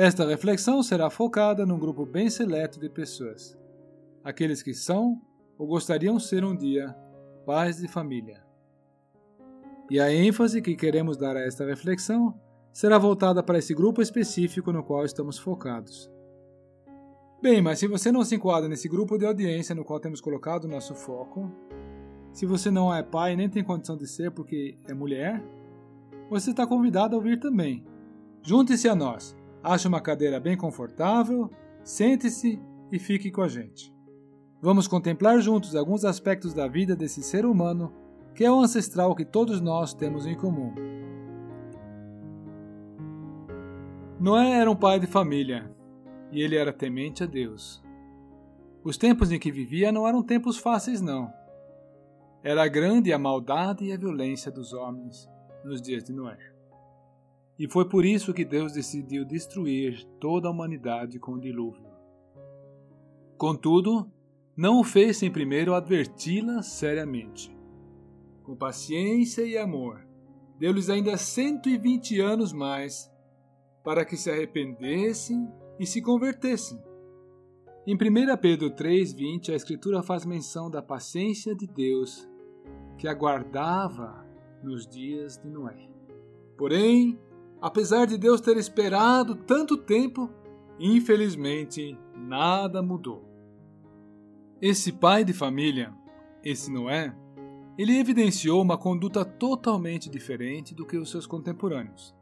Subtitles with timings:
[0.00, 3.58] Esta reflexão será focada num grupo bem seleto de pessoas,
[4.22, 5.20] aqueles que são
[5.58, 6.94] ou gostariam ser um dia
[7.44, 8.40] pais de família.
[9.90, 12.32] E a ênfase que queremos dar a esta reflexão
[12.72, 16.08] será voltada para esse grupo específico no qual estamos focados.
[17.42, 20.66] Bem, mas se você não se enquadra nesse grupo de audiência no qual temos colocado
[20.66, 21.50] o nosso foco,
[22.32, 25.42] se você não é pai nem tem condição de ser porque é mulher,
[26.30, 27.84] você está convidado a ouvir também.
[28.44, 29.36] Junte-se a nós,
[29.68, 31.50] ache uma cadeira bem confortável,
[31.84, 33.94] sente-se e fique com a gente.
[34.60, 37.92] Vamos contemplar juntos alguns aspectos da vida desse ser humano
[38.34, 40.72] que é o ancestral que todos nós temos em comum.
[44.18, 45.70] Noé era um pai de família
[46.32, 47.82] e ele era temente a Deus.
[48.82, 51.32] Os tempos em que vivia não eram tempos fáceis, não.
[52.42, 55.28] Era grande a maldade e a violência dos homens
[55.64, 56.57] nos dias de Noé.
[57.58, 61.88] E foi por isso que Deus decidiu destruir toda a humanidade com o dilúvio.
[63.36, 64.10] Contudo,
[64.56, 67.56] não o fez sem primeiro adverti-la seriamente.
[68.44, 70.06] Com paciência e amor,
[70.58, 73.10] deu-lhes ainda 120 anos mais
[73.84, 76.78] para que se arrependessem e se convertessem.
[77.86, 82.28] Em 1 Pedro 3,20, a Escritura faz menção da paciência de Deus
[82.98, 84.26] que aguardava
[84.62, 85.88] nos dias de Noé.
[86.56, 87.18] Porém,
[87.60, 90.30] apesar de Deus ter esperado tanto tempo,
[90.78, 93.24] infelizmente nada mudou.
[94.60, 95.92] Esse pai de família,
[96.42, 97.14] esse Noé,
[97.76, 102.14] ele evidenciou uma conduta totalmente diferente do que os seus contemporâneos.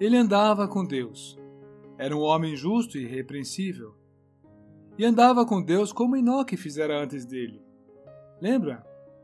[0.00, 1.38] Ele andava com Deus,
[1.96, 3.94] era um homem justo e irrepreensível.
[4.96, 7.62] E andava com Deus como Enoque fizera antes dele.
[8.40, 8.82] Lembra?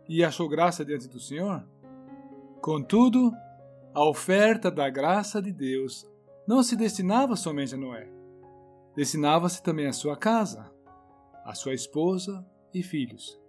[0.09, 1.67] E achou graça diante do Senhor?
[2.61, 3.33] Contudo,
[3.97, 6.07] a oferta da graça de Deus
[6.47, 8.07] não se destinava somente a Noé.
[8.95, 10.71] Destinava-se também à sua casa,
[11.43, 12.45] à sua esposa
[12.75, 13.41] e filhos.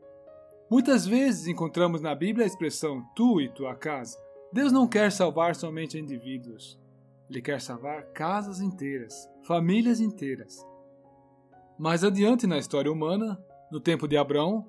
[0.71, 4.17] Muitas vezes encontramos na Bíblia a expressão tu e tua casa.
[4.53, 6.79] Deus não quer salvar somente indivíduos.
[7.29, 10.65] Ele quer salvar casas inteiras, famílias inteiras.
[11.77, 13.37] Mais adiante na história humana,
[13.69, 14.65] no tempo de Abrão,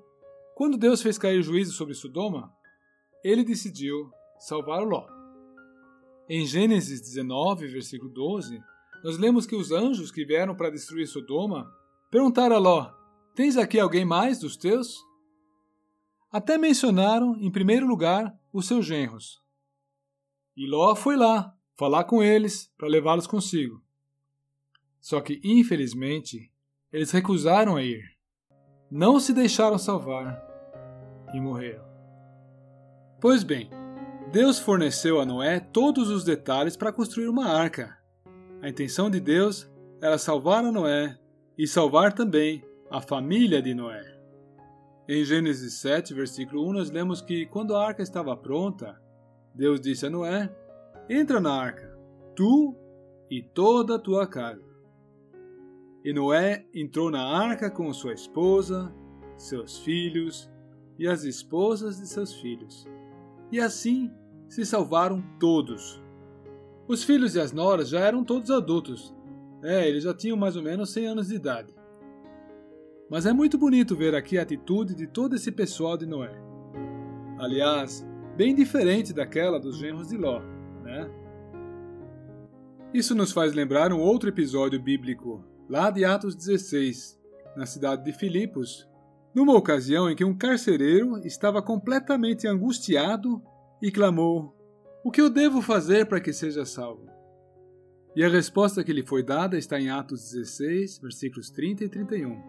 [0.56, 2.53] quando Deus fez cair juízo sobre Sodoma,
[3.22, 4.10] ele decidiu
[4.41, 5.17] salvar Ló.
[6.28, 8.62] Em Gênesis 19, versículo 12,
[9.03, 11.72] nós lemos que os anjos que vieram para destruir Sodoma
[12.11, 12.91] perguntaram a Ló:
[13.34, 14.99] Tens aqui alguém mais dos teus?
[16.31, 19.43] Até mencionaram, em primeiro lugar, os seus genros.
[20.55, 23.83] E Ló foi lá, falar com eles para levá-los consigo.
[25.00, 26.53] Só que, infelizmente,
[26.93, 28.03] eles recusaram a ir.
[28.91, 30.43] Não se deixaram salvar
[31.33, 31.87] e morreram.
[33.19, 33.71] Pois bem,
[34.31, 37.97] Deus forneceu a Noé todos os detalhes para construir uma arca.
[38.61, 39.71] A intenção de Deus
[40.03, 41.19] era salvar a Noé
[41.56, 44.05] e salvar também a família de Noé.
[45.09, 49.00] Em Gênesis 7, versículo 1, nós lemos que quando a arca estava pronta,
[49.55, 50.55] Deus disse a Noé
[51.09, 51.99] Entra na arca,
[52.37, 52.77] tu
[53.31, 54.69] e toda a tua casa.
[56.05, 58.95] E Noé entrou na arca com sua esposa,
[59.39, 60.50] seus filhos
[60.99, 62.87] e as esposas de seus filhos.
[63.50, 64.10] E assim
[64.48, 66.03] se salvaram todos.
[66.86, 69.14] Os filhos e as noras já eram todos adultos.
[69.62, 71.75] É, eles já tinham mais ou menos 100 anos de idade.
[73.10, 76.32] Mas é muito bonito ver aqui a atitude de todo esse pessoal de Noé.
[77.38, 80.41] Aliás, bem diferente daquela dos genros de Ló
[80.88, 81.10] né?
[82.92, 87.20] Isso nos faz lembrar um outro episódio bíblico, lá de Atos 16,
[87.54, 88.88] na cidade de Filipos,
[89.38, 93.41] numa ocasião em que um carcereiro estava completamente angustiado
[93.81, 94.53] e clamou:
[95.04, 97.06] O que eu devo fazer para que seja salvo?
[98.16, 102.43] E a resposta que lhe foi dada está em Atos 16, versículos 30 e 31.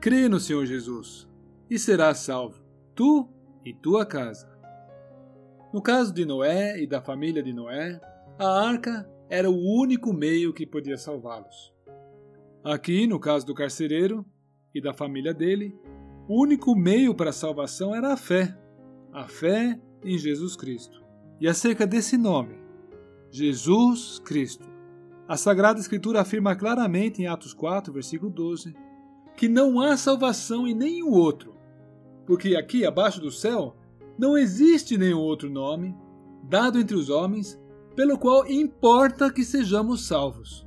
[0.00, 1.28] Crê no Senhor Jesus
[1.68, 3.28] e serás salvo, tu
[3.62, 4.48] e tua casa.
[5.70, 8.00] No caso de Noé e da família de Noé,
[8.38, 11.74] a arca era o único meio que podia salvá-los.
[12.64, 14.24] Aqui, no caso do carcereiro
[14.74, 15.78] e da família dele,
[16.28, 18.58] o único meio para a salvação era a fé,
[19.12, 21.02] a fé em Jesus Cristo.
[21.40, 22.56] E acerca desse nome,
[23.30, 24.68] Jesus Cristo,
[25.28, 28.74] a Sagrada Escritura afirma claramente em Atos 4, versículo 12,
[29.36, 31.54] que não há salvação em nenhum outro,
[32.26, 33.76] porque aqui abaixo do céu
[34.18, 35.94] não existe nenhum outro nome
[36.44, 37.60] dado entre os homens
[37.96, 40.66] pelo qual importa que sejamos salvos.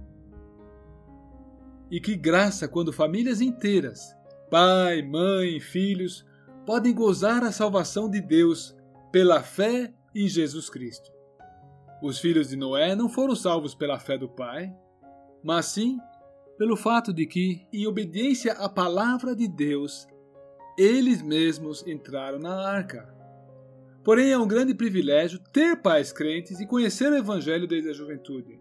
[1.90, 4.16] E que graça quando famílias inteiras,
[4.50, 6.26] pai, mãe, filhos,
[6.66, 8.76] podem gozar a salvação de Deus
[9.12, 11.12] pela fé em Jesus Cristo.
[12.02, 14.74] Os filhos de Noé não foram salvos pela fé do pai,
[15.44, 15.98] mas sim
[16.58, 20.08] pelo fato de que, em obediência à palavra de Deus,
[20.78, 23.08] eles mesmos entraram na arca.
[24.04, 28.60] Porém, é um grande privilégio ter pais crentes e conhecer o Evangelho desde a juventude.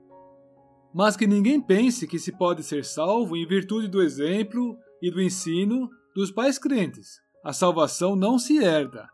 [0.97, 5.21] Mas que ninguém pense que se pode ser salvo em virtude do exemplo e do
[5.21, 7.21] ensino dos pais crentes.
[7.45, 9.07] A salvação não se herda.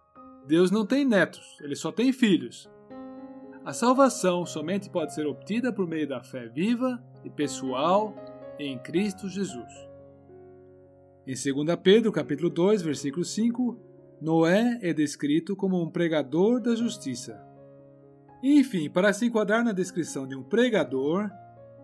[0.46, 2.70] Deus não tem netos, ele só tem filhos.
[3.64, 8.14] A salvação somente pode ser obtida por meio da fé viva e pessoal
[8.60, 9.72] em Cristo Jesus.
[11.26, 13.76] Em 2 Pedro, capítulo 2, versículo 5,
[14.20, 17.44] Noé é descrito como um pregador da justiça.
[18.40, 21.28] Enfim, para se enquadrar na descrição de um pregador,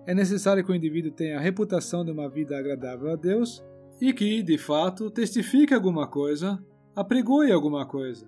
[0.09, 3.63] é necessário que o indivíduo tenha a reputação de uma vida agradável a Deus
[4.01, 6.59] e que, de fato, testifique alguma coisa,
[6.97, 8.27] apregoe alguma coisa.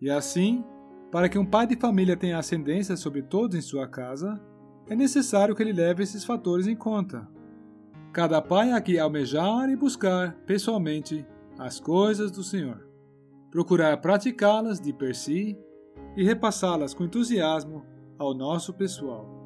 [0.00, 0.64] E assim,
[1.12, 4.40] para que um pai de família tenha ascendência sobre todos em sua casa,
[4.88, 7.28] é necessário que ele leve esses fatores em conta.
[8.12, 11.24] Cada pai aqui almejar e buscar, pessoalmente,
[11.56, 12.84] as coisas do Senhor.
[13.52, 15.56] Procurar praticá-las de per si
[16.16, 17.86] e repassá-las com entusiasmo
[18.18, 19.37] ao nosso pessoal.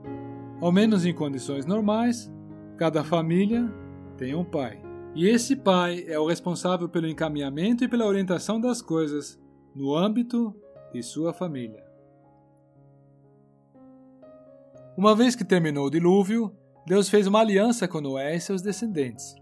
[0.62, 2.32] Ao menos em condições normais,
[2.76, 3.68] cada família
[4.16, 4.80] tem um pai.
[5.12, 9.36] E esse pai é o responsável pelo encaminhamento e pela orientação das coisas
[9.74, 10.54] no âmbito
[10.92, 11.84] de sua família.
[14.96, 16.56] Uma vez que terminou o dilúvio,
[16.86, 19.34] Deus fez uma aliança com Noé e seus descendentes.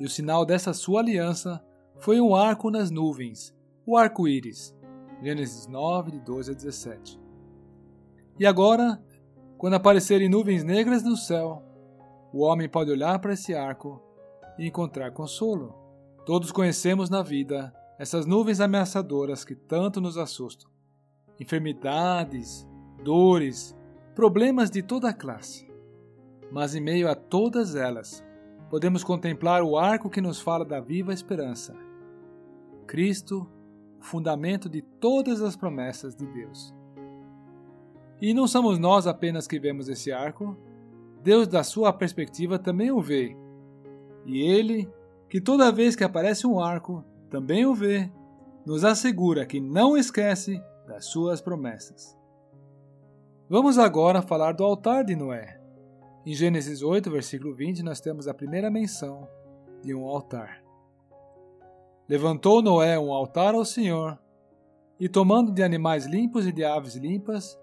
[0.00, 1.64] E o sinal dessa sua aliança
[2.00, 3.54] foi um arco nas nuvens,
[3.86, 4.76] o arco-íris.
[5.22, 7.20] Gênesis 9, de 12 a 17.
[8.40, 9.00] E agora,
[9.58, 11.64] quando aparecerem nuvens negras no céu,
[12.32, 14.00] o homem pode olhar para esse arco
[14.56, 15.74] e encontrar consolo.
[16.24, 20.70] Todos conhecemos na vida essas nuvens ameaçadoras que tanto nos assustam.
[21.40, 22.68] Enfermidades,
[23.02, 23.76] dores,
[24.14, 25.68] problemas de toda classe.
[26.52, 28.24] Mas em meio a todas elas,
[28.70, 31.74] podemos contemplar o arco que nos fala da viva esperança.
[32.86, 33.50] Cristo,
[33.98, 36.77] o fundamento de todas as promessas de Deus.
[38.20, 40.56] E não somos nós apenas que vemos esse arco,
[41.22, 43.36] Deus, da sua perspectiva, também o vê.
[44.26, 44.88] E ele,
[45.28, 48.10] que toda vez que aparece um arco, também o vê,
[48.64, 52.16] nos assegura que não esquece das suas promessas.
[53.48, 55.60] Vamos agora falar do altar de Noé.
[56.26, 59.26] Em Gênesis 8, versículo 20, nós temos a primeira menção
[59.82, 60.62] de um altar.
[62.08, 64.18] Levantou Noé um altar ao Senhor,
[65.00, 67.58] e tomando de animais limpos e de aves limpas,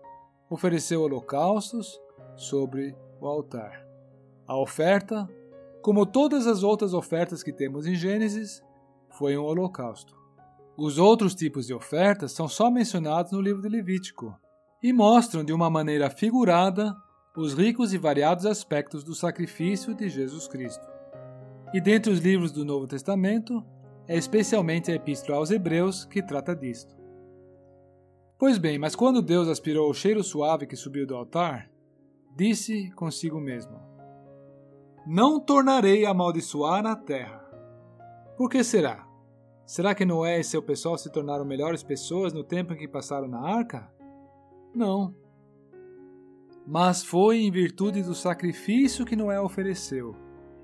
[0.50, 2.00] ofereceu holocaustos
[2.36, 3.86] sobre o altar.
[4.48, 5.30] A oferta,
[5.82, 8.64] como todas as outras ofertas que temos em Gênesis,
[9.10, 10.16] foi um holocausto.
[10.78, 14.38] Os outros tipos de ofertas são só mencionados no livro de Levítico
[14.84, 16.96] e mostram de uma maneira figurada
[17.36, 20.86] os ricos e variados aspectos do sacrifício de Jesus Cristo.
[21.74, 23.64] E dentre os livros do Novo Testamento,
[24.08, 26.96] é especialmente a Epístola aos Hebreus que trata disto.
[28.38, 31.70] Pois bem, mas quando Deus aspirou o cheiro suave que subiu do altar,
[32.36, 33.80] disse consigo mesmo:
[35.06, 37.44] Não tornarei a amaldiçoar a terra.
[38.38, 39.08] Por que será?
[39.66, 43.28] Será que Noé e seu pessoal se tornaram melhores pessoas no tempo em que passaram
[43.28, 43.92] na arca?
[44.74, 45.16] Não
[46.66, 50.16] mas foi em virtude do sacrifício que Noé ofereceu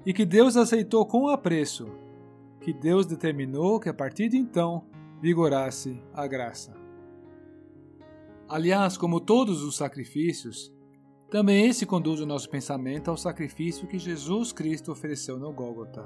[0.05, 1.87] e que Deus aceitou com apreço,
[2.59, 4.83] que Deus determinou que a partir de então
[5.21, 6.80] vigorasse a graça.
[8.51, 10.73] Aliás, como todos os sacrifícios,
[11.29, 16.05] também esse conduz o nosso pensamento ao sacrifício que Jesus Cristo ofereceu no Gólgota.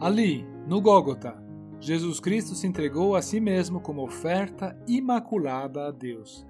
[0.00, 1.36] Ali, no Gólgota,
[1.80, 6.48] Jesus Cristo se entregou a si mesmo como oferta imaculada a Deus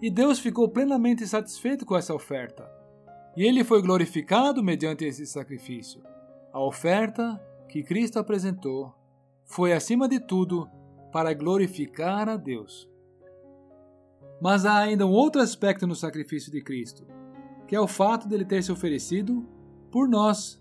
[0.00, 2.70] e Deus ficou plenamente satisfeito com essa oferta.
[3.36, 6.02] E ele foi glorificado mediante esse sacrifício.
[6.52, 8.94] A oferta que Cristo apresentou
[9.44, 10.68] foi, acima de tudo,
[11.12, 12.87] para glorificar a Deus.
[14.40, 17.04] Mas há ainda um outro aspecto no sacrifício de Cristo,
[17.66, 19.46] que é o fato dele ter se oferecido
[19.90, 20.60] por nós.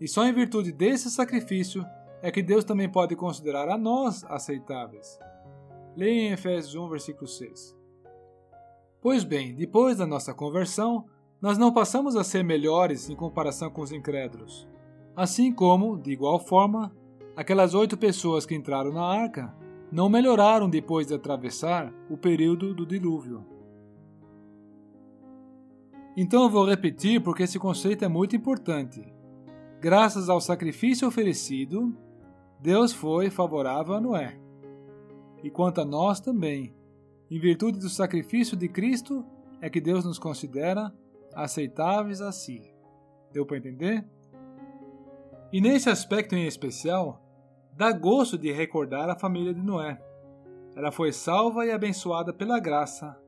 [0.00, 1.84] E só em virtude desse sacrifício
[2.22, 5.18] é que Deus também pode considerar a nós aceitáveis.
[5.96, 7.76] Leia em Efésios 1, versículo 6.
[9.00, 11.06] Pois bem, depois da nossa conversão,
[11.40, 14.68] nós não passamos a ser melhores em comparação com os incrédulos.
[15.16, 16.94] Assim como, de igual forma,
[17.34, 19.54] aquelas oito pessoas que entraram na arca
[19.90, 23.44] não melhoraram depois de atravessar o período do dilúvio.
[26.16, 29.02] Então eu vou repetir porque esse conceito é muito importante.
[29.80, 31.96] Graças ao sacrifício oferecido,
[32.60, 34.38] Deus foi favorável a Noé.
[35.42, 36.74] E quanto a nós também,
[37.30, 39.24] em virtude do sacrifício de Cristo,
[39.60, 40.92] é que Deus nos considera
[41.34, 42.62] aceitáveis a si.
[43.32, 44.04] Deu para entender?
[45.52, 47.22] E nesse aspecto em especial,
[47.80, 49.98] dá gosto de recordar a família de Noé.
[50.76, 53.18] Ela foi salva e abençoada pela graça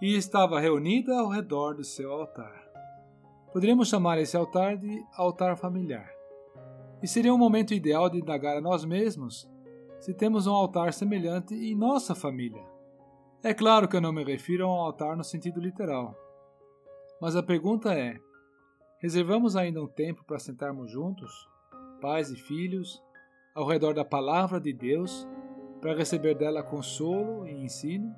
[0.00, 2.66] e estava reunida ao redor do seu altar.
[3.52, 6.10] Poderíamos chamar esse altar de altar familiar.
[7.02, 9.46] E seria um momento ideal de indagar a nós mesmos
[10.00, 12.64] se temos um altar semelhante em nossa família.
[13.42, 16.16] É claro que eu não me refiro a um altar no sentido literal.
[17.20, 18.16] Mas a pergunta é:
[19.02, 21.46] reservamos ainda um tempo para sentarmos juntos,
[22.00, 23.04] pais e filhos,
[23.56, 25.26] ao redor da palavra de Deus,
[25.80, 28.14] para receber dela consolo e ensino?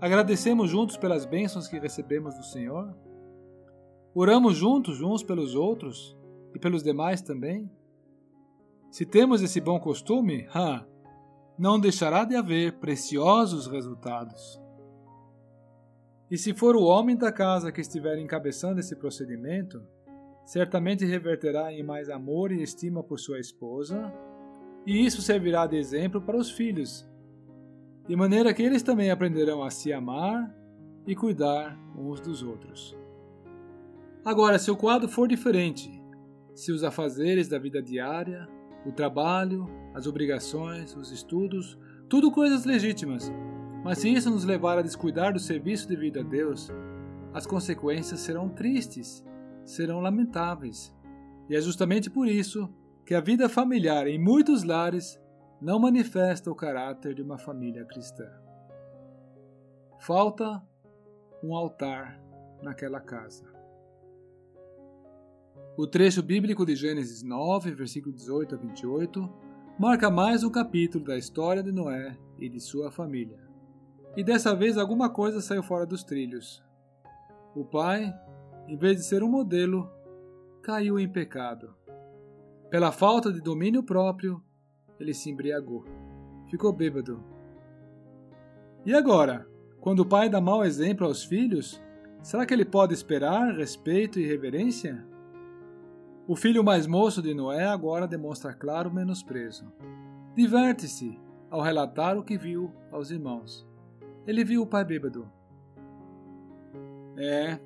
[0.00, 2.92] Agradecemos juntos pelas bênçãos que recebemos do Senhor?
[4.12, 6.16] Oramos juntos uns pelos outros
[6.52, 7.70] e pelos demais também?
[8.90, 10.84] Se temos esse bom costume, ha,
[11.56, 14.60] não deixará de haver preciosos resultados.
[16.28, 19.80] E se for o homem da casa que estiver encabeçando esse procedimento,
[20.48, 24.10] certamente reverterá em mais amor e estima por sua esposa,
[24.86, 27.06] e isso servirá de exemplo para os filhos,
[28.08, 30.50] de maneira que eles também aprenderão a se amar
[31.06, 32.96] e cuidar uns dos outros.
[34.24, 35.92] Agora, se o quadro for diferente,
[36.54, 38.48] se os afazeres da vida diária,
[38.86, 41.78] o trabalho, as obrigações, os estudos,
[42.08, 43.30] tudo coisas legítimas,
[43.84, 46.70] mas se isso nos levar a descuidar do serviço devido a Deus,
[47.34, 49.22] as consequências serão tristes,
[49.68, 50.94] serão lamentáveis.
[51.48, 52.68] E é justamente por isso
[53.04, 55.20] que a vida familiar em muitos lares
[55.60, 58.28] não manifesta o caráter de uma família cristã.
[59.98, 60.62] Falta
[61.42, 62.20] um altar
[62.62, 63.44] naquela casa.
[65.76, 69.32] O trecho bíblico de Gênesis 9, versículo 18 a 28,
[69.78, 73.38] marca mais um capítulo da história de Noé e de sua família.
[74.16, 76.64] E dessa vez alguma coisa saiu fora dos trilhos.
[77.54, 78.12] O pai,
[78.68, 79.90] em vez de ser um modelo,
[80.62, 81.74] caiu em pecado.
[82.70, 84.42] Pela falta de domínio próprio,
[85.00, 85.86] ele se embriagou.
[86.50, 87.24] Ficou bêbado.
[88.84, 89.48] E agora,
[89.80, 91.82] quando o pai dá mau exemplo aos filhos,
[92.22, 95.02] será que ele pode esperar respeito e reverência?
[96.26, 99.64] O filho mais moço de Noé agora demonstra claro menosprezo.
[100.36, 101.18] Diverte-se
[101.50, 103.66] ao relatar o que viu aos irmãos.
[104.26, 105.26] Ele viu o pai bêbado.
[107.16, 107.58] É,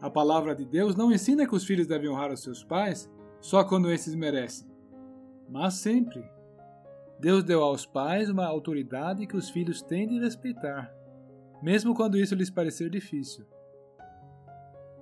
[0.00, 3.62] a palavra de Deus não ensina que os filhos devem honrar os seus pais só
[3.64, 4.68] quando esses merecem,
[5.48, 6.24] mas sempre.
[7.18, 10.90] Deus deu aos pais uma autoridade que os filhos têm de respeitar,
[11.62, 13.44] mesmo quando isso lhes parecer difícil.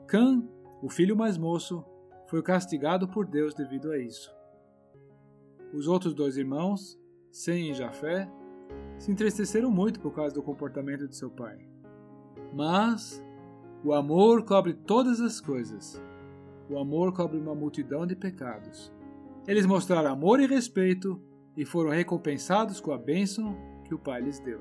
[0.06, 0.42] Cã,
[0.82, 1.84] o filho mais moço,
[2.26, 4.34] foi castigado por Deus devido a isso.
[5.72, 6.98] Os outros dois irmãos,
[7.30, 8.28] Sem e Jafé,
[8.98, 11.68] se entristeceram muito por causa do comportamento de seu pai.
[12.52, 13.22] Mas
[13.84, 16.02] o amor cobre todas as coisas.
[16.68, 18.92] O amor cobre uma multidão de pecados.
[19.46, 21.20] Eles mostraram amor e respeito
[21.56, 24.60] e foram recompensados com a bênção que o Pai lhes deu.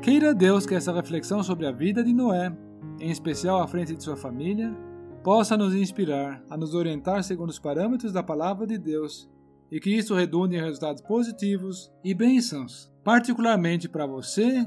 [0.00, 2.56] Queira Deus que essa reflexão sobre a vida de Noé,
[3.00, 4.74] em especial à frente de sua família,
[5.22, 9.28] possa nos inspirar a nos orientar segundo os parâmetros da palavra de Deus
[9.70, 14.66] e que isso redunde em resultados positivos e bênçãos, particularmente para você,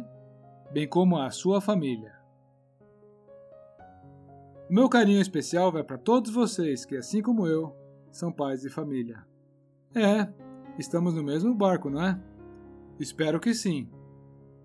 [0.75, 2.13] bem como a sua família.
[4.69, 7.73] O meu carinho especial vai para todos vocês que, assim como eu,
[8.11, 9.25] são pais de família.
[9.95, 10.27] É,
[10.77, 12.19] estamos no mesmo barco, não é?
[12.99, 13.89] Espero que sim.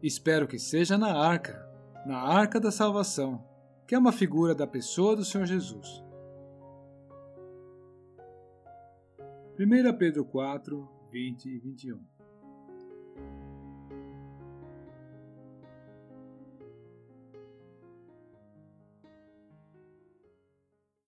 [0.02, 1.64] Espero que seja na arca,
[2.04, 3.48] na arca da salvação
[3.86, 6.02] que é uma figura da pessoa do Senhor Jesus.
[9.56, 12.10] 1 Pedro 4, 20 e 21